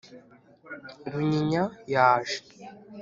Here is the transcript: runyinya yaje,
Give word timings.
runyinya 1.11 1.63
yaje, 1.93 2.37